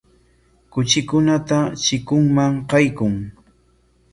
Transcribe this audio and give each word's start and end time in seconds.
Kuchikunata 0.73 1.57
chikunman 1.83 2.51
qaykun. 2.69 3.13